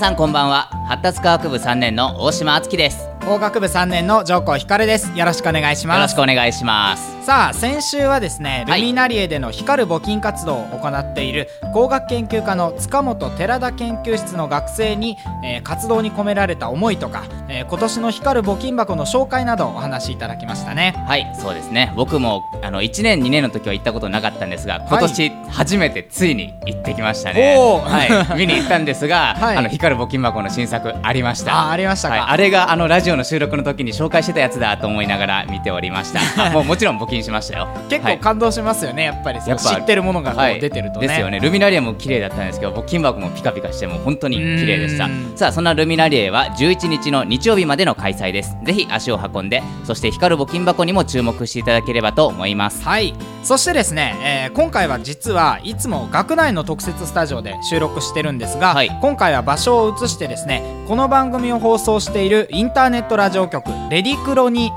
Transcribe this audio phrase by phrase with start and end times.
[0.00, 0.62] 皆さんこんばんは。
[0.88, 3.09] 発達科学部3年の大島敦樹です。
[3.24, 5.16] 工学部3年の上皇光です。
[5.16, 6.00] よろしくお願いします。
[6.00, 7.24] ろしくお願いします。
[7.24, 8.82] さあ先週はですねルはい。
[8.82, 20.94] ミナリエでの光る募金活動を行っている工学研究科の塚本寺田研究室の学生に、えー活動に込められた思いとか、えー今年の光る募金箱の紹介などをお話しいただきましたね。
[21.06, 21.92] はいそうですね。
[21.96, 27.56] 僕もあの1年2年の時は行ったことなかったんですが今年初めてついに行ってきましたね。
[27.58, 27.82] おー。
[27.82, 28.38] はい。
[28.38, 29.56] 見に行ったんですが、 はい。
[29.58, 31.54] あの光る募金箱の新作ありました。
[31.54, 36.20] あありましたか、はい、あれがあのラジオの収録の時に紹介してたやつだと思いながら見ておりました。
[36.46, 37.68] あもうもちろん募金しましたよ。
[37.88, 38.16] 結はい。
[38.18, 39.38] 構感動しますよねやっぱり。
[39.38, 40.58] やっぱ知ってるものがこはい。
[40.58, 41.00] う出てると。
[41.00, 41.40] ね、ですよね。
[41.40, 45.04] ルミナリエも綺麗だったんですけど募金箱もピカピカしてもう本当に綺麗でした。
[45.06, 45.32] うん。
[45.36, 48.56] さあそんなルミナリエは11日の日曜日までの開催です。
[48.64, 52.82] ぜひ足を運んでそして光る募金箱にも注目していただければと思います。
[52.84, 53.14] はい。
[53.42, 64.70] そしてですね、えー今回は実はいつも学内の特設スタジオで収録してるんですが、はい今回は場所を移してですねこの番組を放送しているインターネットラジオ局レディクロに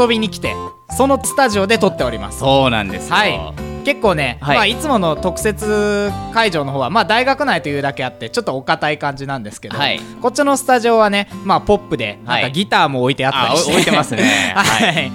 [0.00, 0.54] 遊びに来て
[0.96, 2.38] そのスタジオで撮っております。
[2.38, 3.54] そうなんですよ、はい。
[3.84, 4.54] 結構ね、はい。
[4.54, 10.00] いまあ、いつもの特設会場の方は、まあ、大学内というだけあってちょっとお堅い感じなんですけど、はい。
[10.22, 14.22] こっちのスタジオはね、まあ、ポップでなんはいかギターも置いてあったりして、あお置いてますね。
[14.54, 15.12] はい、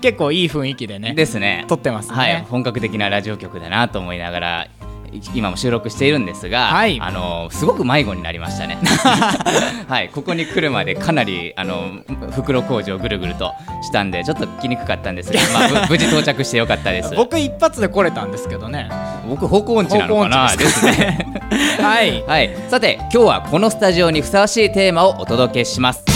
[0.00, 1.64] 結構いい雰囲気でねですね。
[1.68, 4.70] 撮ってますね、はい、本格的なラジオ局だなと思いながらい
[5.34, 8.78] 今も収録しているんですが、はいあのすごく迷子になりましたね。
[9.88, 11.90] はい、ここに来るまでかなりあの
[12.30, 13.52] 袋工事をぐるぐると
[13.82, 17.14] したんでちょっと来にくかったんですが、 まあ、ぶ無事到着してよかったです。
[17.14, 18.88] 僕一発で来れたんですけどね
[19.28, 20.56] 僕方向音痴なのかな？
[20.56, 21.26] ですね。
[21.80, 26.11] はいはい、さて今日はこのスタジオにふさわしいテーマをお届けします。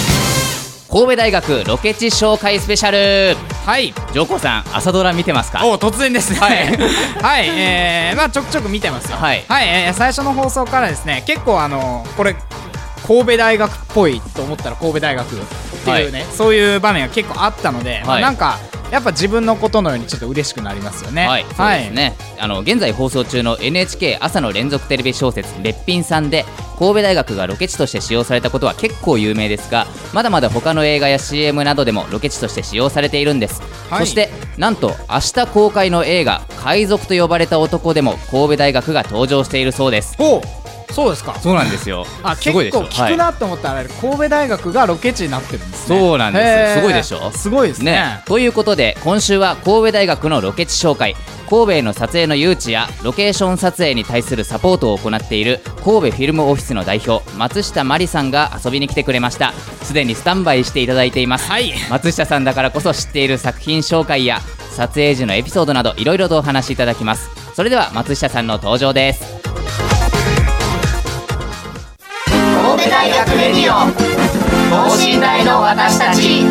[0.90, 3.36] 神戸大学ロケ地紹介スペシャル。
[3.66, 3.92] はい。
[4.14, 5.66] 上皇さん朝ドラ見てますか？
[5.66, 6.38] お突然ですね。
[6.38, 6.66] はい。
[7.22, 9.16] はい、えー、まあちょくちょく見てますよ。
[9.18, 9.44] はい。
[9.48, 12.36] えー最初の放送からですね結構あのこれ
[13.06, 15.26] 神戸大学っぽいと思ったら神戸大学
[15.92, 18.58] っていうね、そういう場面が結構あったので、まあはいなんか
[18.90, 21.26] やっぱ自分のことのようにちょっと嬉しくなりますよね。
[21.26, 26.44] はい、そうですね、あの現在放送中の NHK 朝の連続テレビ小説「べっぴんさん」で
[26.78, 33.60] 神戸大学がロケ地として使用されたことは結構有名ですがまだまだ他の映画や CM などでもロケ地として使用されているんです、
[33.90, 34.00] はい。
[34.00, 40.14] そしてなんと明日公開の映画「海賊と呼ばれた男」でも神戸大学が登場しているそうです。
[40.20, 40.40] お
[40.90, 41.38] そうですか。
[41.40, 42.06] そうなんですよ。
[42.22, 42.80] あ結すごいでしょ。
[42.82, 45.98] 構聞くなと思ったら、神戸大学がロケ地になってるんですね。
[45.98, 47.30] そうなんですすごいでしょ。
[47.32, 47.92] すごいですね。
[47.92, 51.14] ね、ということで今週は神戸大学のロケ地紹介。
[51.48, 59.52] 神戸への撮影の誘致やロケーション撮影に対するサポートを行っている神戸フィルムオフィスの代表松下真理さんが遊びに来てくれました。
[59.82, 61.72] すでにスタンバイしていただいています、はい。
[61.88, 64.40] 松下さんだからこそ知っている作品紹介や
[64.72, 67.30] 撮影時のエピソードなどいろいろとお話しいただきます。
[67.54, 69.85] それでは松下さんの登場です
[73.06, 73.86] 大学レディオ
[74.88, 76.42] 等身大の私たち。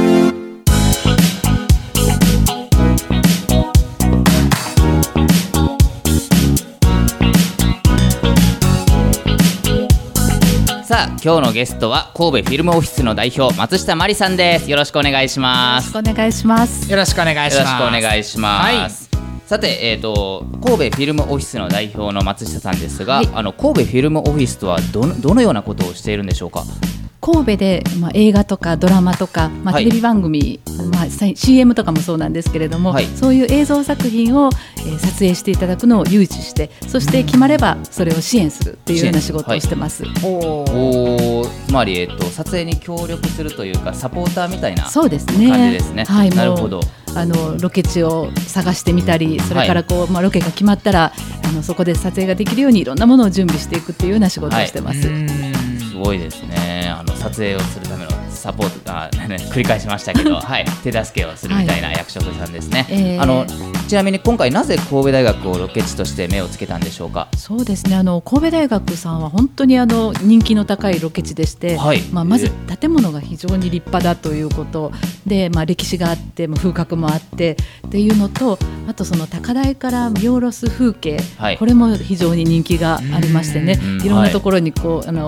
[10.85, 14.71] さあ今日のゲストは神戸フィルムオフィスの代表松下真理さんです。
[14.71, 15.97] よろしくお願いします。
[15.97, 16.89] お願いします。
[16.89, 17.55] よろしくお願いします。
[17.57, 19.04] よろしくお願いします。
[19.45, 26.63] さて、えー、と神戸フィルムオフィスの代表の松下さんですが、はいあの神戸フィルムオフィスとはどのどのようなことをしているんでしょうか？
[27.25, 30.59] 神戸で、まあ、映画とかドラマとか、まあ、はいテレビ番組、
[30.91, 40.03] まあ、さ CM とかもそうなんですけれども、はいそういう映像作品を、えー撮影していただくのを誘致してそして決まればそれを支援するっていうような仕事をしてます。
[40.03, 45.49] おーおーつまり、えー、と撮影に協力するというかサポーターみたいなそうですね。
[45.49, 46.03] 感じですね。
[46.03, 46.81] はい、もうなるほど。
[47.15, 51.13] あのロケ地を探してみたり、それからこう、まあロケが決まったら
[51.43, 55.07] あのそこで撮影ができるようにいろんなものを準備していくっていうような仕事をしてます。
[55.07, 56.93] うーんすごいですね。
[56.93, 58.14] あの撮影をするための
[58.45, 63.21] サポートあ、ね、繰り返しましたけど、 はい、手助けをするみたいな役職さんですね、えー。
[63.21, 63.43] あの
[63.87, 67.27] ちなみに今回なぜ神戸大学をロケ地として目をつけたんでしょうか？
[67.35, 67.95] そうですね。
[67.95, 72.01] あの神戸大学さんは本当にあの人気の高いロケ地でして、はい。
[72.11, 74.91] まあ、まず建物が非常に立派だということ。
[75.25, 77.57] で、まあ、歴史があってまあ風格もあって
[77.87, 81.57] っていうのとあとその高台から見下ろす風景、はい。
[81.57, 83.79] これも非常に人気がありましてね。
[83.81, 85.27] うんいろんなところにこう、あの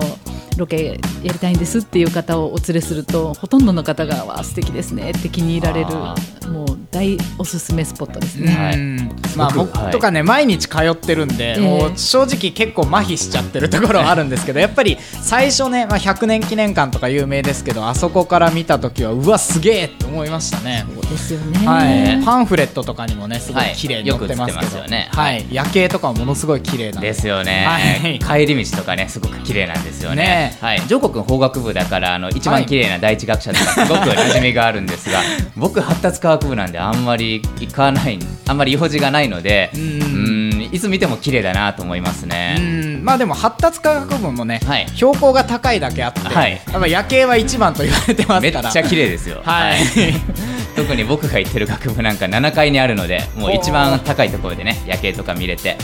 [0.58, 6.14] ロケやりたいんですっていう方をお連れするとほとんどの方が「わあ素敵ですね」って気に入られるあ
[6.52, 8.52] もう大おすすめスポットですね。
[8.52, 8.74] はい。
[8.74, 20.84] うんまあ僕とかね、毎日通ってるんで、えもう正直結構麻痺しちゃってるところはあるんですけど やっぱり最初ね、まあ、100年記念館とか有名ですけどあそこから見た時はうわすげえって思いましたね。
[20.92, 23.74] そうですよね、はい、パンフレットとかにもねすごいはい。
[23.74, 25.08] 綺麗に載ってますけど、よく写ってますよね。
[25.12, 27.08] はい、夜景とかもものすごい綺麗なんで。
[27.08, 28.18] ですよね、はい。
[28.18, 30.16] 帰り道とかねすごく綺麗なんですよね。
[30.16, 30.80] ねはい。
[30.80, 35.20] ジョーコ君法学部だからあの一番綺麗な第一学者とかすごく馴染みがあるんですが
[35.56, 43.04] 僕発達科学部なんであんまり行かないあんまり用事がないのでううんんいつ見ても綺麗だなと思いますうね、ん。
[43.04, 44.88] まあでも発達科学部もね、はい。
[44.94, 46.60] 標高が高いだけあって、はい。
[46.70, 48.62] やっぱ夜景は一番と言われてますから。
[48.62, 49.40] めっちゃ綺麗ですよ。
[49.44, 49.78] はい。
[50.76, 55.76] 特に僕が行ってる学部なんか7階にあるのでもう一番高いところでね夜景とか見れて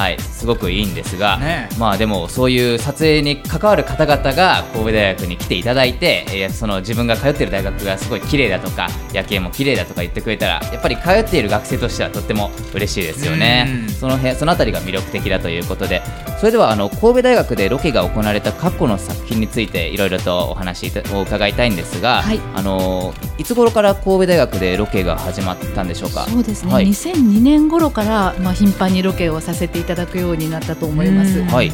[0.00, 1.68] はいすごくいいんですが、ね。
[1.78, 13.86] まあでもそういう撮影に関わる方々が神戸大学に来ていただいて、えーその自分が通ってる大学がすごい綺麗だとか夜景も綺麗だとか言ってくれたらやっぱり通っている学生としてはとっても嬉しいですよね。
[13.88, 13.90] うん。
[13.90, 16.02] その辺そのあたりが魅力的だということで。
[16.40, 22.40] それではあの神戸大学でロケが行われた過去の作品についていろいろとお話を伺いたいんですが、はい。
[22.54, 26.26] あのいつ頃から神戸大学でロケが始まったんでしょうか？
[26.26, 31.40] そうですね、はい、2002年頃から、まあ、頻繁にロケをさせていただくようになったと思います。
[31.40, 31.46] うん。
[31.46, 31.70] はい、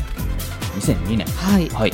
[0.78, 1.68] 2002年はい。
[1.70, 1.92] はい。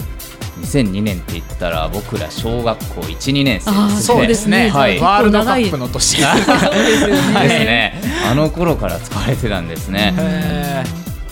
[0.62, 4.00] 2002年って言ったら僕ら小学校12年生ですね。
[4.02, 4.98] そうですね、はい。
[4.98, 6.44] ワールドカップの年そうで
[6.94, 8.02] すね。
[8.02, 10.84] ねあの頃から使われてたんですね、へ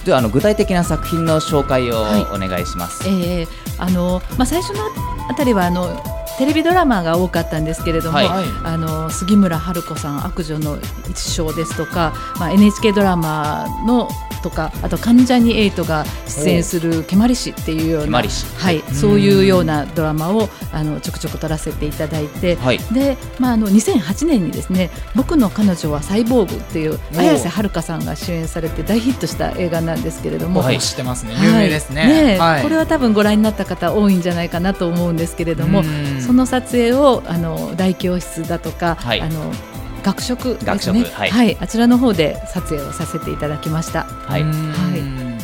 [0.04, 2.22] ではあの具体的な作品の紹介をはい。
[2.34, 3.48] お願いします、えー
[3.78, 4.80] あのまあ、最初の
[5.28, 6.02] あたりはあの
[6.38, 8.26] テレビドラマが多かったんですけれども、はい。
[8.64, 10.78] あの杉村春子さん悪女の
[11.10, 14.08] 一生ですとか、まあ、NHK ドラマの
[14.42, 22.78] とかあと関ジャニ∞が出演する「蹴鞠師」っていうようなはい、そういうようなドラマをあのちょくちょく撮らせていただいて、はい。
[22.92, 30.78] で、まあ、あの2008年にですね「僕の彼女はサイボーグ」っていうお綾瀬はるかさんが主演されて大ヒットした映画なんですけれども、はい。
[30.78, 31.34] 知ってますね。
[31.34, 31.46] はい。
[31.46, 34.20] 有名ですね,、はいこれは多分ご覧になった方多い。
[34.20, 39.52] んじゃないかなと思うんですけれどもうんその撮影をあの大教室だとか、はいあの
[40.02, 40.66] 学食ですね。
[40.66, 41.56] 学食はい。
[41.60, 44.04] あちらの方で撮影をさせていただきました。
[44.04, 44.42] はい。
[44.42, 45.38] うん。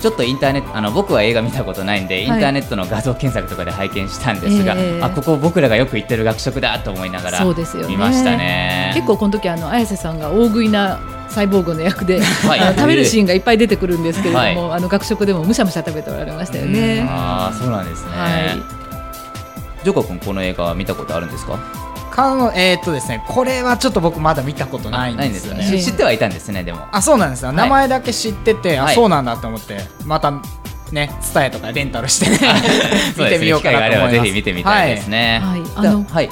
[0.00, 7.88] ちょっとインターネットあの僕は映画見たことないんで、インターネットの画像検索とかで拝見したんですが、ええあここ僕らがよく行ってる学食だと思いながらそうですよね。
[7.90, 8.92] 見ましたね。
[8.94, 12.74] 結構この時あの綾瀬さんが大食いなサイボーグの役で、はい。
[12.74, 14.78] 食べるシーンがいっぱい出てくるんですけれども、はい。
[14.78, 17.06] あの学食でもむしゃむしゃ食べておられましたよね。
[17.08, 19.84] ああそうなんですね、はい。
[19.84, 21.58] ジョコ君この映画は見たことあるんですか？
[22.14, 25.58] かのえーっとですねこれはちょっと僕まだ見たことないんですよね。
[25.58, 25.82] ですよね。
[25.82, 26.86] 知ってはいたんですねでも。
[26.92, 27.54] あそうなんですよ、い。
[27.54, 28.94] 名前だけ知っててあはい。
[28.94, 30.32] そうなんだと思ってまた
[30.92, 32.38] ねツタヤとかレンタルしてね
[33.18, 34.12] 見てみようかなと思います。
[34.12, 35.40] 機会があればぜひ見てみたいですね。
[35.42, 35.60] はい。
[35.60, 35.70] はい。
[35.76, 36.30] あだのはい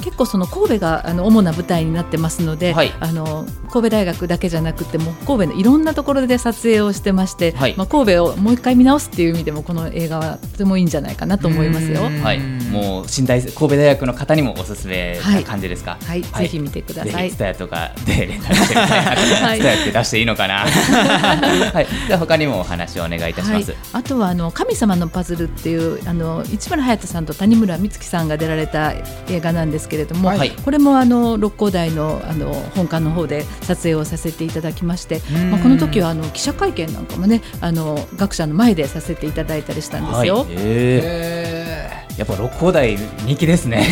[0.00, 2.92] 結構その神戸があの主な舞台になってますので、はい。
[3.00, 7.74] あの神戸大学だけじゃなくても神戸のいろんなところで撮影をしてまして、はい。
[7.76, 12.06] まあ、神戸をもう一回見直すっていう意味でもこの映画はとてもいいんじゃないかなと思いますよ。
[12.06, 12.22] うん。
[12.22, 15.98] はい、もう新大神戸大学の方にもおすすめな感じですか？
[16.04, 16.22] はい。
[16.22, 17.30] ぜひ見てください。
[17.30, 19.04] スタヤとかでレンタルしてみたい。
[19.04, 19.10] な。
[19.48, 19.58] はい。
[19.58, 20.64] スタヤって出していいのかな？
[20.68, 23.70] はい、では他にもお話をお願いいたします。
[23.70, 28.92] はい、あとはあの神様のパズルっていうあの市村隼人さんと谷村美月さんが出られた
[29.28, 40.38] 映画なんですけれども、はいこれもあの六甲台のあの本館の方で撮影をさせていただきまして、まあ、この時はあの記者会見なんかもねあの学者の前でさせていただいたりしたんですよ。
[40.38, 40.56] はい、え
[41.04, 43.86] えーやっぱ六甲台人気ですね。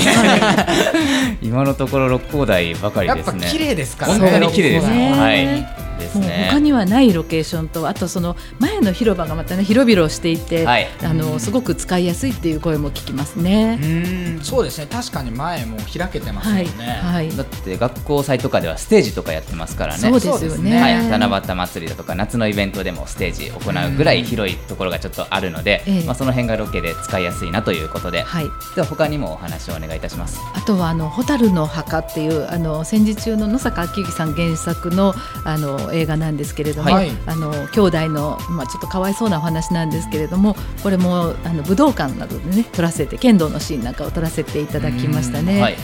[1.40, 3.46] 今のところ六甲台ばかりですね。
[3.48, 4.90] 綺麗ですから本ね当に綺麗です。
[4.90, 5.85] ねはい。
[6.06, 6.48] ですもうね。
[6.50, 13.78] 他にはないロケーションとあとその前の広場がまたね広々していて、はいあのすごく使いやすいっていう声も聞きますね。
[13.82, 13.86] う
[14.38, 20.00] んそうですね確かに前も開けてますもんはい、ね、はい、だって学校祭とかではステージとかやってますからね。
[20.00, 20.70] そうですよね。
[20.70, 28.44] ねはい、七夕祭りだとか夏のイベントでもステージ行うぐらい広いところがちょっとあるので、ええまあ、その辺がロケで使いやすいなということで、はい、
[28.74, 30.40] では他にもお話をお願いいたします。
[30.54, 45.60] あとはあの蛍の墓っていうあの戦時中の野坂昭之さん原作のあの映画なんですけれども、はいあの兄弟の、まあ、ちょっとかわいそうなお話なんですけれどもこれもあの武道館などでね撮らせて剣道のシーンなんかを撮らせていただきましたね。
[45.60, 45.76] はい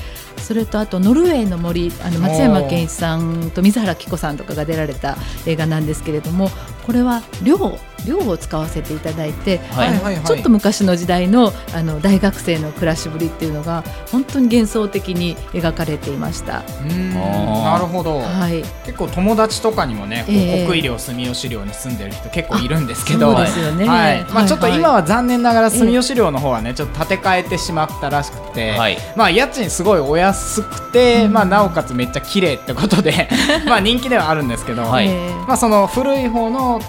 [0.42, 5.16] それとあとノルウェーの森あの松山ケンイチさんと水原希子さんとかが出られた
[5.46, 6.50] 映画なんですけれども
[6.84, 9.88] これは寮寮を使わせていただいて、はい。
[9.88, 16.62] あのはいはいちょっと昔の時代のあの大学生の暮らしぶりっていうのが本当に幻想的に描かれていました。
[16.62, 20.66] なるほど、はい、結構友達とかにもね、こうええ。
[20.66, 23.32] 国医寮住吉寮に住んでる人結構いるんですけど。
[23.34, 23.86] そうですよね。
[23.86, 24.24] はい。
[24.32, 28.96] まあ、ちょっと今はは残念ながら住吉寮の方はねちょっと建て替えてしまったらしくて、はい。
[29.16, 33.28] まあ、家賃すごいお安くて、まあ、なおかつめっちゃ綺麗ってことで
[33.66, 35.34] まあ人気ではあるんですけど、はいええ。
[35.46, 36.80] まあ、その古い方の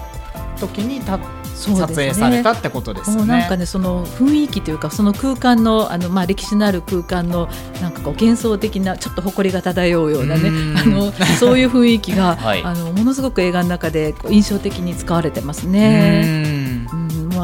[0.58, 1.18] 時にた
[1.54, 3.26] 撮そうね影されたってことですよね。
[3.26, 7.48] なんかねその雰囲気というかその空間のあのまあ歴史のある空間の
[7.80, 16.53] なんかこう幻想的なちょっと誇りが漂うようなねうんあの そういう雰囲気が、はいあのものすごく映画の中で印象的に使われてますうね。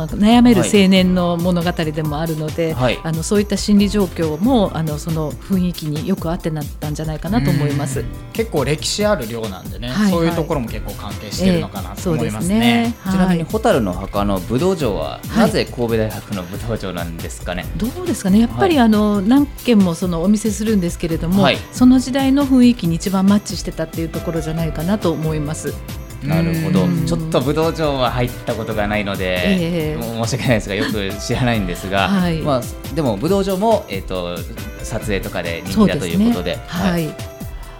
[0.06, 2.98] 悩める青年の物語でもあるので、はい。
[3.02, 8.04] あのそういった心理状況もあのその雰囲気によく合ってなったんじゃないかなと思います。
[8.32, 10.10] 結構歴史ある寮なんでね、はいはい。
[10.12, 12.94] そういうところも結構関係してるのかなと思いますええね。
[13.04, 13.12] そうですね。
[13.12, 13.52] ちなみにはい。
[13.52, 15.38] 蛍の墓の武道場は、はい。
[15.40, 17.64] なぜ神戸大学の武道場なんですかね？
[17.76, 18.40] どうですかね？
[18.40, 21.58] やっぱり、はあの何件もそのお見せするんですけれども、はい。
[21.72, 25.74] その時代の雰囲気に一番マッチしてたっていうところじゃないかなと思います。
[26.22, 26.84] なるほど。
[26.84, 27.06] うん。
[27.06, 29.96] ちょっと武道場は入ったことがないので、ええ。
[29.96, 32.40] もう申し訳ないですがよく知らないんですが、はい。
[32.40, 34.36] まあ、でも武道場も、えー、と
[34.82, 36.56] 撮影とかで人気だということで。
[36.66, 37.14] はい、やっ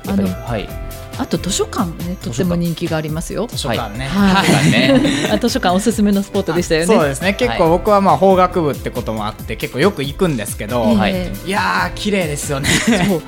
[0.05, 0.69] ぱりあのはい。
[1.19, 3.47] あと図書館もねとっても人気がありますよ。
[3.47, 4.47] 図書館ね、はい。
[4.47, 5.29] 図書館ね。
[5.31, 6.87] あ図書館おすすめのスポットでしたよね。
[6.87, 7.35] そうですね。
[7.35, 10.97] 結構僕はまあ法学部ってこともあって結構よく行くんですけど、ええ。
[10.97, 11.13] はい。
[11.47, 12.69] いやー綺麗ですよね。
[12.71, 13.23] そう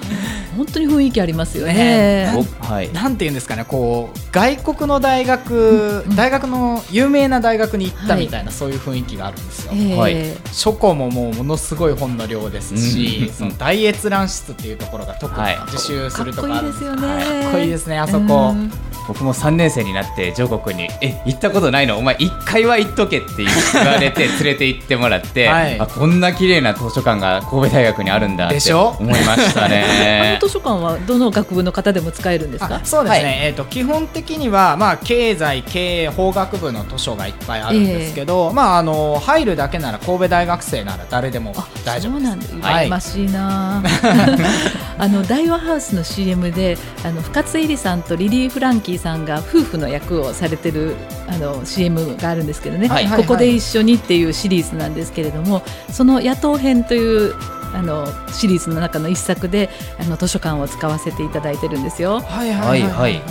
[0.56, 2.32] 本当に雰囲気ありますよね。
[2.60, 2.92] はい。
[2.92, 9.96] なんていうんですかねこう外国の大学、大学の有名な大学に行ったみたいな、そういう雰囲気があるんですよ、ええ。
[9.96, 10.16] はい。
[10.52, 13.32] 書庫ももうものすごい本の量ですし、うん。
[13.34, 15.58] その大閲覧室っていうところが特にはい。
[15.66, 17.06] 自習するとかかっこいいですよね。
[17.06, 18.70] はいかっこいいですねあそこ、うん。
[19.08, 21.98] 僕も3年生になって上国に「え行ったことないの？
[21.98, 23.46] お前1回は行っとけ」って言
[23.84, 25.80] われて連れて行ってもらって、はい。
[25.80, 28.94] あこんな綺麗な図書館が神戸大学にあるんだってでしょ？
[29.00, 30.38] 思いましたあね。
[30.40, 32.76] の 図書館はどの学部の方でも使えるんですか？
[32.76, 32.84] あ。
[32.84, 33.46] そうですね、はい。
[33.46, 42.48] えー、と基本的には、まあ、経済経営法学部の図書がいっぱいあるんですけど、まあ、あの入るだけなら神戸大学生なら誰でもあ大丈夫です。
[42.48, 42.86] そうなんだはい。
[42.86, 43.82] 羨ましいな、
[44.98, 50.96] あの大和ハウスの CM であの深津絵里さんとリリー・フランキーさんが夫婦の役をされてる
[51.28, 53.08] あの CM があるんですけどね、はい。
[53.08, 57.34] ここで一緒にっていうシリーズなんですけれどもその野党編という
[57.74, 62.20] あのシリーズの中の一作であの図書館を使わせていただいてるんですよ。
[62.20, 63.22] はいはいはいはい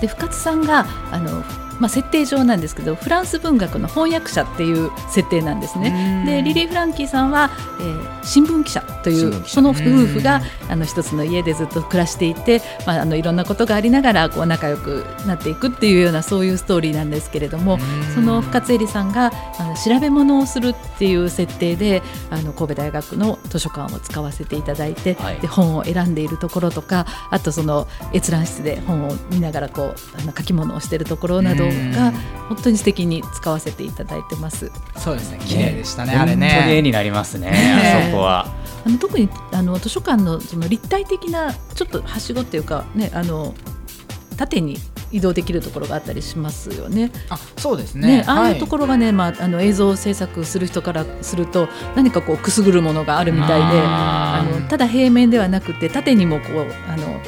[0.00, 1.42] で深津さんがあの、
[1.78, 6.24] まあ、設定上なんですけどフランス文学の翻訳者っていう設定なんですね。
[6.26, 9.54] でリリー・フランキーさんは、えー新聞記者という新聞記者。
[9.54, 17.78] その夫婦があの一つの家でずっと暮らしていて、まあ、あのいろんなことがありながらこう仲良くなっていくっていうようなそういうストーリーなんですけれども
[18.14, 25.40] その深津絵里さんがあの調べ物をするっていう設定であの神戸大学の図書館を使わせていただいて、はい。
[25.40, 32.12] で本を選んでいるところとかあとその閲覧室で本を見ながらこうあの書き物をしているところなどが
[32.48, 34.70] 本当に素敵に使わせていただいてます。
[34.96, 35.38] そうですね。
[35.44, 38.46] 綺麗でしたねあれ本当に絵ねになりますね、ねあそこは。
[38.86, 43.54] あの特にあの図書館のその立体的なちょっとはしごっていうかねあの
[44.36, 44.76] 縦に
[45.10, 47.10] 移動できるところがあったりしますよね。
[47.28, 48.18] あそうですね。
[48.18, 57.20] ね、ああいうとろころがね、まあ、あの映像制作する人からすると何かこうくすぐるものがあるみたいであのただ平面ではなくて縦にもこうあの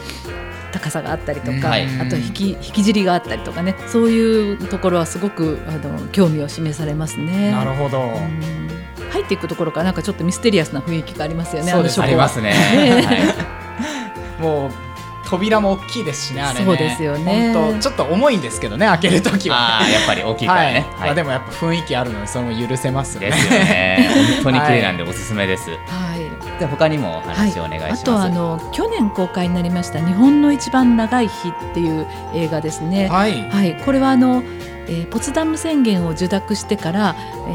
[0.70, 1.86] 高さがあったりとか、はい。
[2.00, 7.52] あと引き引き尻があったりとかねそういうところはすごくあの興味を示されますね。
[7.52, 8.70] なるほど、うん。
[9.10, 11.72] 入っていくところからなんかちょっとミステリアスな雰囲気がありますよね。
[11.72, 12.50] ありますね。
[12.50, 13.02] ね。
[13.02, 14.40] はい。
[14.42, 14.89] もう
[15.30, 20.87] 扉も大きいですしねあれねそうですよね本当ちょっと重いんですけどね開けるときはああやっぱり大きいからね。
[20.96, 24.10] はいまあ、でもやっぱ雰囲気あるのでそれも許せますねですよね。
[24.42, 25.70] 本当に綺麗なんでおすすめです。
[25.70, 25.76] は
[26.16, 28.02] いで他にもお話をお願いします。
[28.02, 33.08] あとはあの去年公開になりました「日本の一番長い日」っていう映画ですね。
[33.08, 34.42] はいはい、これはあの、
[34.88, 37.16] えーポツダム宣言を受諾してから、
[37.49, 37.50] え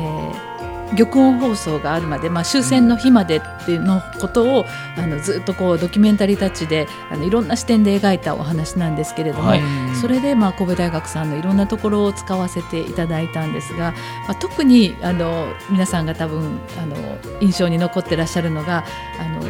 [0.51, 0.55] ー
[0.94, 4.65] 玉音放送があるまで、まあ、終戦の日までっていうのことを
[4.98, 9.62] あのずっとこうドキュメンタリータッチであのいろんな視点で描いたお話なんですけれども、はい
[9.96, 13.94] それでまあ神戸大学さんのいろんなところを使わせていただいたんですが、
[14.27, 16.96] まあ、特にあの皆さんが多分あの
[17.39, 18.84] 印象に残ってらっしゃるのが
[19.20, 19.42] あの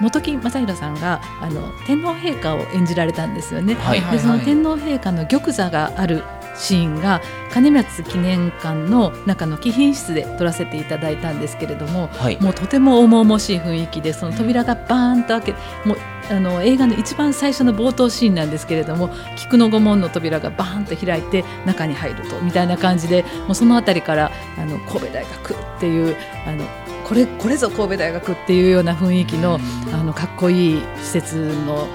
[0.00, 3.74] 本木正弘さんがあの天皇陛下を演じられたんですよね。
[3.74, 6.22] はいでその天皇陛下の玉座がある
[6.58, 7.20] シーンが
[7.52, 12.40] 金松記念館の中の貴賓室で撮らせていただいたんですけれども、はい。
[12.40, 15.52] もうとても重々しい雰囲気でその扉がバーンと開け
[15.84, 15.98] もう
[16.30, 26.64] あの映画の一番最初の冒頭シーンなんですけれども菊の御門の扉がバーンと開いて中に入るとみたいな感じでもうその辺りからあの神戸大学っていうあの
[27.04, 29.60] これこれぞ神戸大学っていうような雰囲気の
[29.92, 31.86] あのかっこいい施設の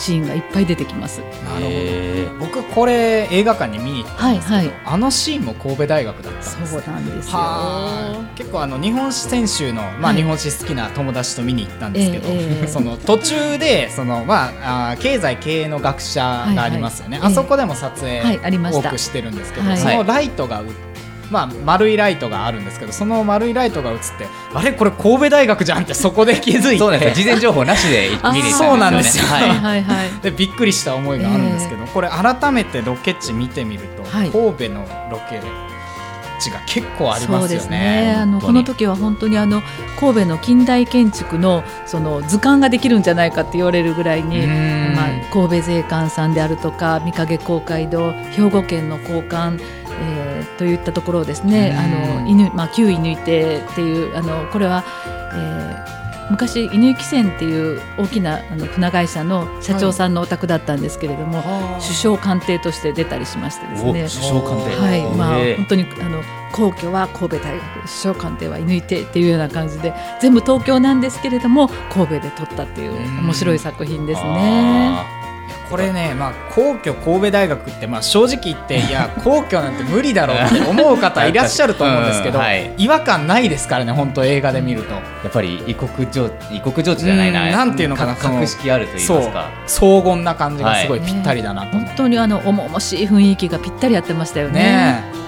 [0.00, 1.20] シーンがいっぱい出てきます。
[1.20, 1.26] な
[1.60, 2.46] るほど。
[2.46, 4.74] 僕これ映画館に見に行ったんですけど、はいはい。
[4.86, 6.72] あのシーンも神戸大学だったんです。
[6.72, 7.32] そうなんですよ。
[7.32, 8.32] はあ。
[8.34, 10.16] 結構あの日本史選修の、まあ、はい。
[10.16, 12.28] 日本史好きな友達と見に行ったんですけど、
[12.66, 16.20] その途中でその、まあ、あー経済経営の学者
[16.54, 18.88] がありますよね、はいはいあそこでも撮影はいありました。
[18.88, 19.78] 多くしてるんですけど、はい。
[19.78, 20.66] そのライトがう
[21.30, 24.72] まあ、丸いライトがあるんですけどその丸いライトが映ってあれ？
[24.72, 26.78] これ神戸大学じゃんってそこで気づいて。
[26.78, 27.24] そうなんですよ。
[27.24, 28.52] 事前情報なしで見に行ったんですよね。
[28.52, 29.24] そうなんですよ。
[29.24, 29.82] はい。
[29.82, 30.10] はい。
[30.22, 34.30] でびっくりした思いがあるんですけど、これ改めてロケ地見てみると、はい。
[34.30, 35.40] 神戸のロケ
[36.40, 37.40] 地が結構ありますよね。
[37.40, 38.14] そうですね。
[38.18, 39.62] あのこの時は本当にあの
[40.00, 44.94] 神戸の近代建築のその図鑑ができるんじゃないかって言われるぐらいに、うん。
[44.96, 49.60] まあ神戸税関さんであるとか御影公会堂、兵庫県の交換。
[50.00, 51.78] えーといったところをですね、うん。
[51.78, 54.84] あの犬まあ旧犬手っていうあのこれは、
[55.34, 61.42] えー昔犬汽船っていう大きなあの船会社の社長さんのお宅だったんですけれども、
[61.80, 63.90] 首相官邸として出たりしましてですね。
[63.90, 64.76] お首相官邸。
[64.76, 75.20] はい、まあ本当にあの皇居は神戸大学首相官邸は射抜いてっていうような感じで全部東京なんですけれども神戸で撮ったっていううん面白い作品ですね。
[75.70, 82.72] あこれね、まあ、皇居神戸大学って、まあ、正直言って いや皇居なんて無理だろうって思う方いらっしゃると思うんですけど、う んはい。
[82.76, 84.94] 違和感ないですからね本当映画で見ると。
[84.94, 89.44] ーやっぱり異国情異国情緒じゃないなうんなんていうのかなか格式あると言いそうますか。
[89.66, 91.76] 荘厳な感じがすごいぴったりだなと。
[91.76, 94.60] 思本当にあの重々しい雰囲気がぴったり合ってましたようね。
[94.60, 95.19] ね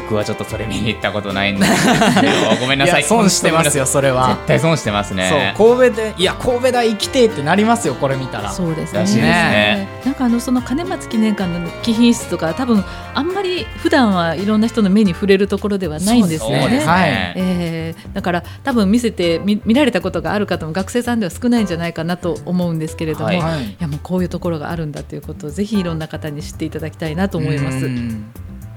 [0.00, 1.86] 僕はちょっとそれ見に行ったことないんです
[2.20, 4.46] けどごめんなさいいや損してますよ それは絶。
[4.46, 8.50] 対損してますねそう神戸でいや神戸大行きてえってなりますよこれ見たら。
[8.52, 16.60] そうですねねなんかあのその金松記念館の貴賓室とか多分あんまり普段はいろんな人の目に触れるところではないんですよね。
[16.60, 27.90] そうですね、はいえーだから多分見せて見見られたことがある方も学生さんでは少ないんじゃないかなと思うんですけれども、はいいやもうこういうところがあるんだということをぜひいろんな方に知っていただきたいなと思います。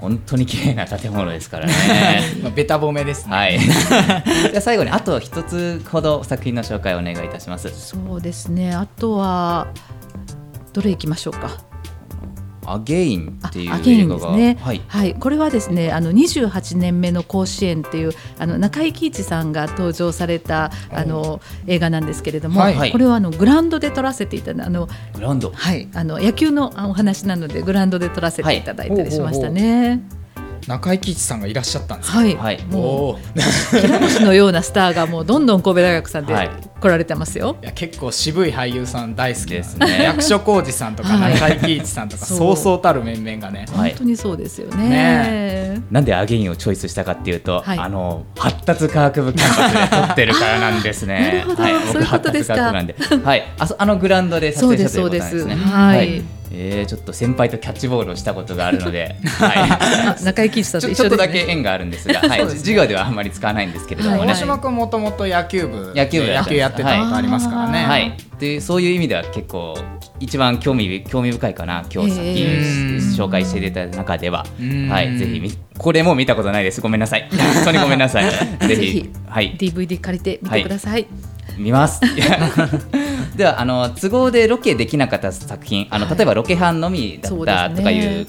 [0.01, 1.73] うん本当に綺麗な建物ですからね
[2.41, 3.35] まあベタ褒めですね。
[3.35, 9.67] はい じゃあ最後にあと一つほど作品の紹介をお願いいたしますそうですねあとは
[10.73, 11.70] どれいきましょうか。
[12.73, 14.81] アゲインあっていう映画がですね、はい。
[14.87, 22.91] はい、これはですねあの28年目の甲子園っていうあの中井貴一さんが登場されたあの映画なんですけれども、はい。
[22.91, 25.51] これはあのグラウンドで撮らせていただあのグラウンド。
[25.51, 25.87] はい。
[25.93, 30.20] あの野球のあお話なのでグラウンドで撮らせていただいたりしましたね。
[30.67, 32.59] 中井貴一さんがいらっしゃったんですはい、はい。
[32.71, 36.49] おもう平星のようなスターがもうどんどん神戸大学さんではい。
[36.79, 37.57] 来られてますよ。
[37.61, 41.33] いや結構渋い俳優さん大好きでですすね役所広司さんとかはい。
[41.33, 42.57] 中井貴一さんとかそう。
[42.57, 43.65] そうたる面々がね。
[43.73, 44.89] はい本当にそうですよね。
[44.89, 45.81] ね。
[45.91, 47.79] なんでアゲインをチョイスしたかっていうと、はい。
[47.79, 51.43] あの発達科学部キャンパスで撮ってるからなんですね。
[51.47, 51.63] なるほど。
[51.63, 52.53] はい、そういうことですか。
[52.53, 55.45] 僕発達科学部なんで、はい、あそあのグラウンドで撮影したということなんですね。
[55.45, 55.73] そうですそうです。
[55.73, 60.15] はいえー、ちょっと先輩とキャッチボールをしたことがあるので、 はい。
[60.17, 61.03] あ中井貴一さんちょと一緒。
[61.03, 64.19] ちょっとだけ縁があるんですが、はい、授業ではあんまり使わないんですけれどもね。
[64.21, 64.29] はい。
[64.29, 66.49] 大島君もともと野球部野球部やってます。
[66.49, 69.77] 野球やってたことありますからね、はい、でそういう意味では結構
[70.19, 76.79] 一番興味興味深いかな今日作品えー紹介していただいた中では、うんはい、ぜひみこれも見たことないです。
[76.81, 77.27] ごめんなさい。
[77.31, 78.25] 本当にごめんなさい。
[78.67, 79.55] ぜひぜひはい。
[79.57, 81.07] DVD 借りてみてください。
[81.61, 82.01] 見ます。
[83.35, 86.17] ではあの都合でロケできなかった作品あのはい。
[86.17, 88.27] 例えばロケ班のみだったとかいう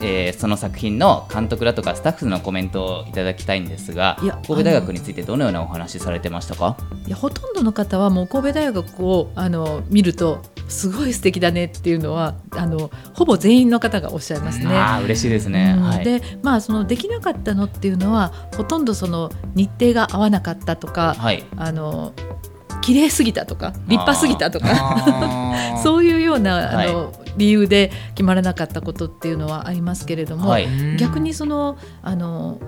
[0.00, 6.76] えーその作品の監督だとかスタッフのコメントをいただきたいんですが神戸大学についてどのようなお話しされてましたか？
[7.06, 14.74] いやほとんどの方はもう神戸大学をあの見るとすごい素敵だねっていうのはあのほぼ全員の方がおっしゃいますね。
[14.74, 15.84] ああ嬉しいですね、うん。
[15.84, 21.44] はい、でまあそのできなかったのっていうのはほとんどその日程が合わなかったとか、はい。
[21.56, 22.12] あの
[22.82, 26.88] 綺麗すぎたとか立派すぎたとか そういうようなはい。
[26.88, 30.68] あの、理由で決まらなかったことっていうのはありますけれども、はい。
[30.98, 32.58] 逆にそのあの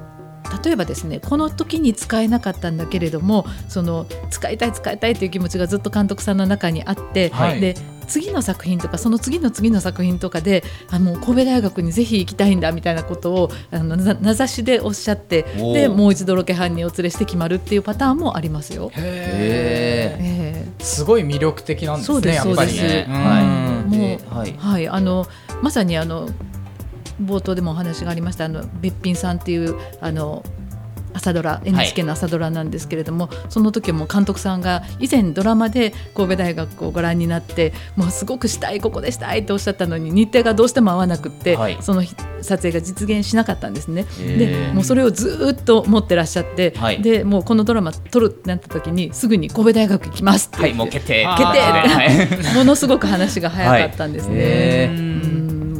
[0.62, 7.60] 例えばですねこの時に使えなかったんだけれどもその使いたい使いたいという気持ちがずっと監督さんの中にあって、はい。
[7.60, 7.74] で
[8.06, 18.90] 次の作品とかその次の次の作品とかであの神戸大学にぜひ行きたいんだみたいなことをあのな名指しでおっしゃってでもう一度ロケハンにお連れして決まるっていうパターンもありますよ。
[18.94, 23.08] へへえーすごい魅力的なんですねやっぱりそうです。
[23.08, 23.14] うん。
[23.14, 25.26] はいもうはいあの
[25.62, 26.28] まさにあの
[27.22, 30.44] 冒頭でもお話がありましたあのべっぴんさんっていうあの
[31.14, 41.78] 朝ドラ NHK の朝ドラなんですけれども、その時も監督さんが以前ドラマで神戸大学をご覧になってもうすごくしたいここでしたいとおっしゃったのに日程がどうしても合わなくって、はい。
[41.80, 44.06] その日撮影が実現しなかったんですね。
[44.20, 47.00] へでーもうそれをずーっと持ってらっしゃって、はい。
[47.00, 51.24] でもうこのドラマ撮るってなった時にすぐに神戸大学行きますってはいもう決定。
[51.24, 54.90] 決定はい ものすごく話が早かったんですね。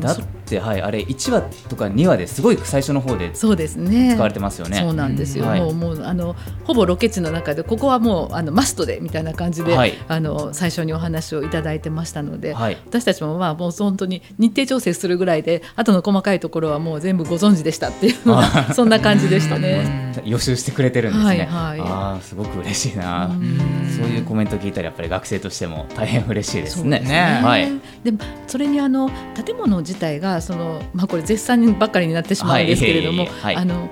[0.01, 4.17] だってはいあれ1話とか2話ですごい最初の方で使そうですね。
[4.17, 4.79] われてますよね。
[4.79, 5.61] そうなんですよ、はい。
[5.61, 9.95] もうもうあのほぼロケ地の中でここはもうあのマストでみたいな感じで、はい。
[10.09, 12.79] あの最初にお話をいただいてましたので、はい。
[12.87, 20.15] 私たちもまあもう本当に日程調整するぐらいで後の細かいところはもう全部ご存知でしたっていうのはそんな感じでしたね。
[20.25, 21.81] 予習してくれてるんですね、はいはい。
[21.81, 23.27] ああすごく嬉しいな。
[23.27, 23.59] うん。
[23.95, 27.01] そういうコメント聞いたらやっぱり学生としても大変嬉しいですね。
[27.01, 27.41] ですね。
[27.43, 27.69] はい。
[28.03, 28.13] で
[28.47, 33.57] それにあの建物自体がその、まあ、これ絶賛ばっかりになってしまうんですけれども、はいはい。
[33.57, 33.91] あの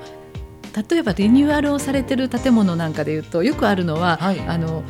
[0.90, 4.40] 例えばリニューアルをされてる建物なんかでいうとよくあるのは、はい。
[4.40, 4.83] あの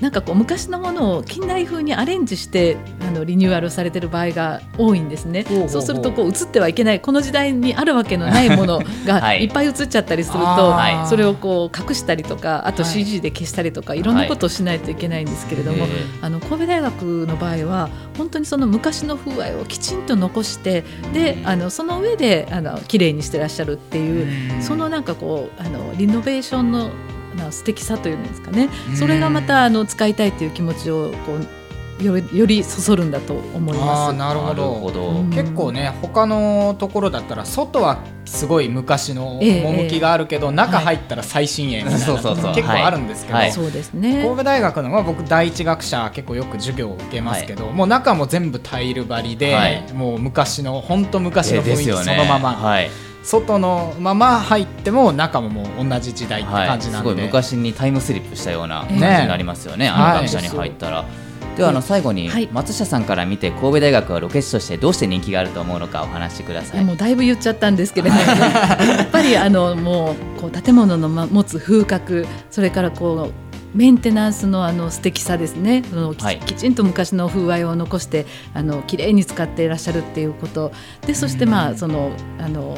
[0.00, 5.44] なんかこう昔のものを近代風にアレンジしてあのリニューアルされてる場合が多いんですね。
[5.44, 8.86] ほうほうそうするとこう映ってはいけないこの時代にあるわけのないもの はい。
[9.06, 11.06] がいっぱい映っちゃったりすると、あー。
[11.06, 12.92] それをこう隠したりとかあとはい。
[12.92, 15.88] CG で消したりとか、い、ろんなことをしないといけないんですけれども、へ
[16.20, 26.90] あの神戸大学の場合は本当にその昔の風合いをきちんと残してであのその上であの綺麗にしてらっしゃるっていう、そのなんかこうあのリノベーションの
[27.36, 28.96] な素敵さというんですかね、うん。
[28.96, 31.46] それがまたあの使いたいという気持ちをこう
[32.04, 34.12] よりよりそそるんだと思いあます。
[34.12, 34.90] ーなるほど。
[34.92, 35.08] ど。
[35.20, 35.30] うん。
[35.30, 42.54] 結構ね他のところだったら外はすごい昔のええ趣があるけど、中入ったら最新鋭みたいな、そうそうそう。
[42.54, 43.52] 結構あるんですけど、はい。
[43.52, 44.22] そうですね。
[44.22, 49.90] 神戸大学の、まあ、僕第一学者結構よく授業を受けますけど、もう中も全部タイル張りで、はい。
[49.94, 52.90] もう昔の本当昔の雰囲気そのまま、はい、
[53.26, 60.10] 外のまま入っても中ももう同じ時代ってはい、感じなんで、すごい昔にタイムスリップしたような感じにねなりますよね、はい。
[60.10, 61.04] あの学者に入ったら。
[61.56, 62.48] ではあの最後にはい。
[62.52, 66.84] 松下さんから見て神戸大学はロケ地としてどうして人気があると思うのかお話しください。
[66.84, 75.82] もうだいぶ言っちゃったんですけれども、 やっぱりあのもうこう建物のま持つ風格それからこうメンテナンスのあの素敵さですね。
[75.90, 76.38] そのき,、はい。
[76.38, 80.70] きちんと昔の風合いを残してあの綺麗に使っていらっしゃるっていうこと。
[81.06, 82.76] でそしてまあそのあの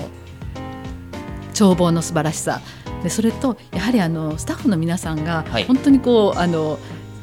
[1.59, 2.61] 眺望の素晴らしさ。
[3.03, 5.65] でそれとやはりあのスタッフの皆さんがはい。
[5.65, 6.79] 本当にこうあの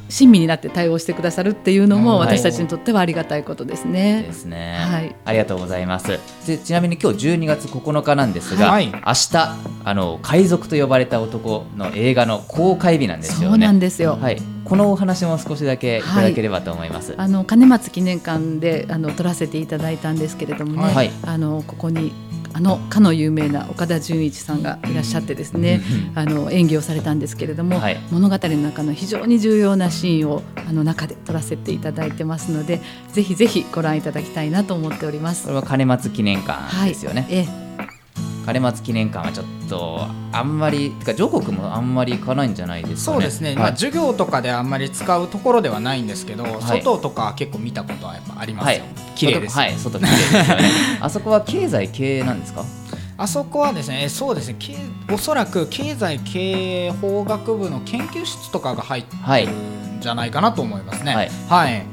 [0.07, 2.37] 親身になって対応してくださるっていうのもはい。
[2.37, 4.21] 私たちにとってはありがたいことですね。
[4.21, 5.15] ですね、はい。
[5.25, 6.19] ありがとうございます。
[6.45, 8.87] でちなみに今日12月9日なんですが、はい。
[8.87, 9.37] 明日
[9.83, 13.53] あの海賊と呼ばれた男の映画の公開日なんですよね。
[13.53, 14.17] そうなんですよ。
[14.21, 21.11] はい、このお話も少しだけいただければと思います、あの金松記念館であの撮らせていただいたんですけれどもね、はい。
[21.23, 22.13] あのここに
[22.55, 25.81] あのかの有名な岡田准一さんがいらっしゃってですね、
[26.15, 27.99] あの演技をされたんですけれども、はい。
[28.11, 35.43] 物語の中の非常に重要なシーンをあの中で撮らせていただいてますので、ぜひぜひご覧いただきたいなと思っております。
[35.43, 35.49] こ。
[35.49, 37.64] れは金松記念館ですよね、ええ
[38.45, 43.15] 金松記念館はちょっとあんまりてか上国もあんまり行かないんじゃないですかね。
[43.15, 43.57] そうですね、はい。
[43.57, 46.47] まあ、授業とかであんまり使うところではないんですけど、い。
[46.61, 48.77] 外とかは結構見たことはやっぱありますはい。
[48.77, 48.83] よ、
[49.15, 50.69] 綺麗ですよ、はい外綺麗ですよね。
[51.01, 52.63] あそこは経済経営なんですか？
[53.17, 54.55] あそこはですねそうですね。
[54.59, 54.75] け
[55.11, 61.15] おそらく経済経営法学部の研究室とかが入ってはいるんじゃないかなと思いますね。
[61.15, 61.31] はい。
[61.47, 61.85] はい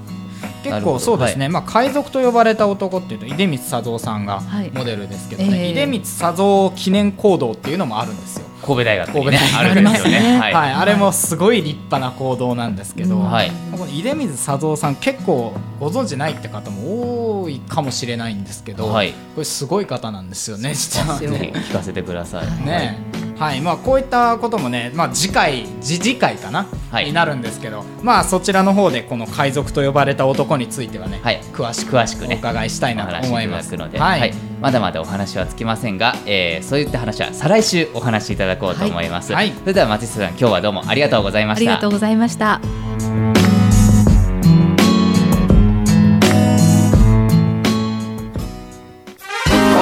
[0.62, 4.70] 結構そうですね、まあ、海賊と呼ばれた男っていうと出光佐三さんがはい。
[4.70, 9.58] モデルですけどね、ええ出光佐三記念講堂っていうのもあるんですよ、神戸大学にね神戸大学。
[9.58, 10.38] あるんですよすね。
[10.38, 10.72] はい、はい。
[10.72, 13.30] あれもすごい立派な講堂なんですけど、うん。
[13.30, 13.50] はい。
[13.72, 19.12] この出水佐三さん結構ご存知ないって方も多いかもしれないんですけど、はい。
[19.12, 22.46] これすごい方なんですよね実はそうですぜひ聞かせてください。
[22.64, 27.06] ねはいまあ、こういったこともね、まあ、次回次次回かな、はい。
[27.06, 31.40] になるんですけど、まあ、そちらの方でこの海賊と呼ばれた男についてはね、はい。
[31.52, 33.76] 詳しく詳しくねお伺いしたいなと思います。
[33.76, 34.30] ので、ははい。
[34.30, 34.32] い。
[34.60, 39.56] まだまだお話はつきませんが、えーそういった話は再来週お話しいただこうと思います、はいはい。
[39.58, 41.72] それでは松下さん今日はどうもありがとうございました。
[41.72, 42.60] ありがとうございました。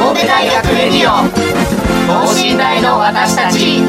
[0.00, 1.49] 神戸大学レディオ
[2.60, 3.80] 等身大の私たち。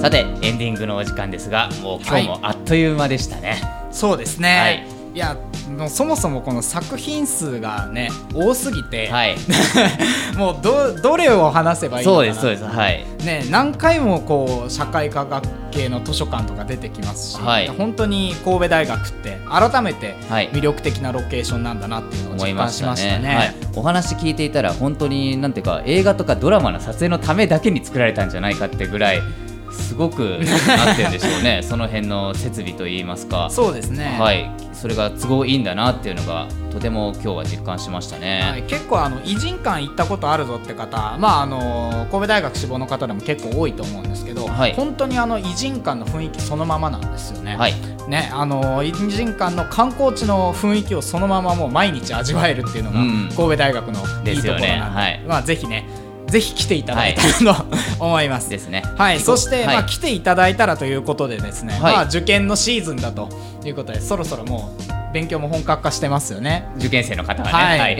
[0.00, 4.86] さてエンディングのお時間ですがもう今日もあっという間でしたね、そうですね、はい。
[5.14, 5.36] い、や
[5.68, 9.36] もうそもそもこの作品数がね多すぎて、はい。
[10.36, 12.24] もうどどれを話せばいいのかな。
[12.24, 12.64] そうですそうです。
[12.64, 13.04] はい。
[13.24, 17.68] ね、何回もこう社会科学系の図書館とか出てきますし、はい。
[17.68, 20.50] 本当に神戸大学って改めてはい。
[20.52, 23.36] 魅力的なロケーションなんだなっていうのを思い実感しましたねね。
[23.36, 29.22] はい、お話聞いていたら本当になんていうか映画とかドラマの撮影のためだけに作られたんじゃないかってぐらい
[29.72, 30.22] すごく
[30.66, 31.60] なんて言うんでしょうね。
[31.66, 33.48] その辺の設備といいますか。
[33.50, 34.50] そうですね、はい。
[34.72, 44.74] それが都合いいんだなっていうのがとても今日は実感しましたね、はい、結構あの偉人館行ったことあるぞって方、まあ、あの神戸大学志望の方でも結構多いと思うんですけど、はい。
[44.74, 47.56] 本当にあの偉人館の雰囲気そのままなんですよね。
[47.56, 47.74] はい。
[48.08, 53.28] ねあの偉人館の観光地の雰囲気をそのままもう毎日味わえるっていうのがうん。
[53.34, 54.80] 神戸大学のいいところなんで、ですよね。
[54.80, 55.24] はい。
[55.26, 55.88] まあ、ぜひね
[56.28, 57.66] ぜひ来ていただいたらと
[58.04, 58.50] 思います。
[58.50, 58.82] ですね。
[58.96, 59.76] はい、そして、はい。
[59.76, 61.94] まあ、来ていただいたらということでですね、はい。
[61.94, 63.28] まあ、受験のシーズンだと
[63.64, 66.68] いうことでそろそろもう勉強も本格化してますよね。
[66.78, 67.78] 受験生の方ははい。
[67.78, 67.98] ねはい、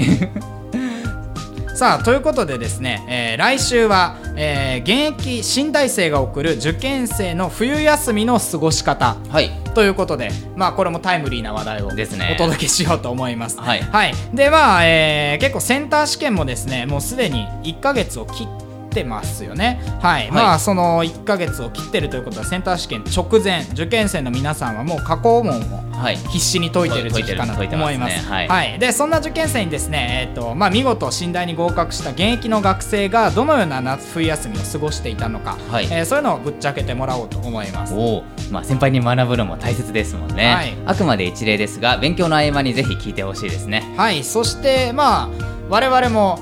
[1.76, 9.16] さあということでですね、えー来週は、えー現役新大生が送る受験生の冬休みの過ごし方。
[9.30, 12.34] はいということで、まあ、これもタイムリーな話題をですね。
[12.34, 13.60] お届けしようと思います。
[13.60, 14.14] はい。
[14.32, 19.82] でまあ、えー結構センター試験もですねもうすでに1ヶ月を切ってますよね。
[20.00, 26.16] はい、まあその1ヶ月を切ってるということはセンター試験直前受験生の皆さんはもう過去問をはい。
[26.16, 28.26] 必死に解いてる時期かなと思います。
[28.28, 28.76] 解いは、はい。
[28.76, 28.78] い。
[28.78, 35.84] でそんな受験生にですね、えっ、とまあ見事新大に合格した現役の学生がどのような夏冬休みを過ごしていたのか、はい。
[35.86, 37.94] えーそういうのをぶっちゃけてもらおうと思います。
[37.94, 40.76] おお、まあ先輩に学ぶのも大切ですもんね、はい。
[40.86, 43.92] あくまで一例ですが勉強の合間にぜひ聞いてほしいですね。
[43.96, 45.30] はい、そしてまあ
[45.68, 46.38] 我々も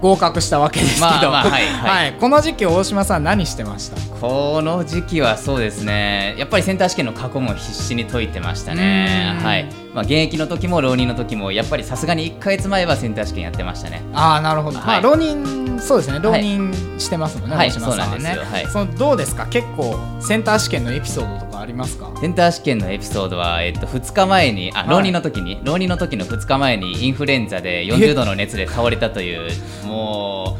[0.00, 2.12] 合格したわけですけど、まあまあはいはい。
[2.14, 3.96] この時期大島さん何してました？
[4.20, 6.34] この時期はそうですね。
[6.38, 9.34] やっぱりセンター試験の過去も必死に解いてましたね。
[9.38, 9.44] うん。
[9.44, 14.02] はい、まあ、現役の時も浪人の時もやっぱりさすがに1か月前はセンター試験やってましたね。
[14.12, 14.86] ああなるほど、はい。
[14.86, 16.18] まあ浪人そうですね。
[16.20, 18.44] 浪人してますもんね、はい大島さんはね、そうなんですよ。
[18.44, 18.66] はい。
[18.66, 19.46] そのどうですか？
[19.46, 22.12] 結構センター試験のエピソードとかありますか？
[22.20, 24.88] センター試験のエピソードは、えっと、2日前にあはい。
[24.88, 29.50] 浪人の時に、浪人の時の2日前にインフルエンザで40度の熱で倒れたという
[29.86, 30.58] も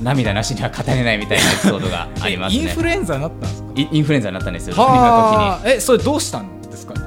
[0.00, 2.62] う涙なしには語れないみたいなエピソードがありますね。
[2.62, 3.68] インフルエンザになったんですか？
[3.76, 5.06] イインフルエンザになったんですよ浪人の時に。
[5.06, 5.68] はあ。
[5.68, 6.61] えそれどうしたんですか、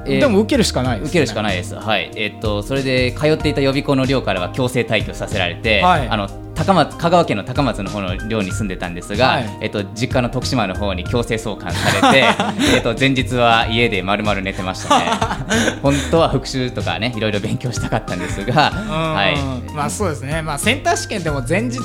[0.06, 2.10] えーでも受けるしかないです、ね、受けるしかないです、はい。
[2.16, 6.08] えっとそれで通っていた予備校の寮からは強制退去させられて、はい。
[6.08, 9.58] あの高松香川県の高松の方の寮に住んでたんですが、はい。
[9.60, 12.24] えっと実家の徳島の方に強制送還されて
[12.74, 15.04] えっと前日は家で丸々寝てましたね。
[15.82, 19.14] 本当は復習とかねいろいろ勉強したかったんですが、うん。
[19.14, 19.36] はい。
[19.74, 21.78] まあそうですね、まあ、センター試験でも前日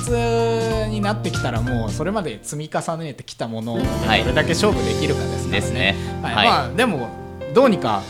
[0.88, 4.20] になってきたらもうそれまで積み重ねてきたものではい。
[4.20, 5.94] どれだけ勝負できるかですからですね。
[6.22, 6.34] はい。
[6.34, 6.48] はい。
[6.48, 7.21] まあでも
[7.54, 8.02] どうにか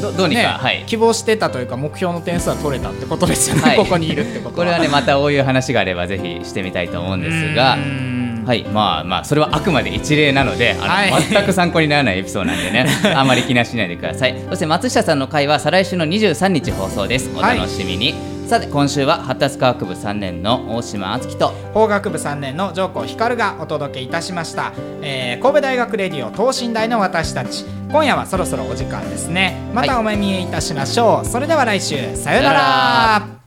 [0.00, 0.84] どどうにか、ねはい。
[0.86, 3.76] 希望してたというか目標の点数は取れたってことですよね、はい。
[3.76, 4.52] ここにいるってことは。
[4.54, 7.76] これはねまたこういう話があればぜひしてみたいと思うんですが。
[8.46, 8.64] はい。
[8.64, 11.22] まあまあそれはあくまで一例なのであの、はい。
[11.22, 14.34] 全く参考にならないエピソードなんでね あんまり気にはしないでください。
[14.48, 17.30] そして松下さんの回は再来週の23日放送です。
[17.36, 18.14] お楽しみに、
[18.50, 27.64] さて今週は発達科学部3年の大島敦樹と法学部3年の上皇光がお届けいたしました、えー神戸大学レディオ等身大の私たち。
[27.92, 29.56] 今夜はそろそろお時間ですね。
[29.72, 31.94] またお目見えいたしましょう、それでは来週。
[31.94, 33.39] さようなさようなら